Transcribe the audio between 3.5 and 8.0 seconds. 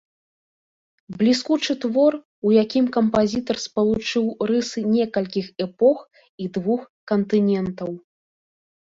спалучыў рысы некалькіх эпох і двух кантынентаў.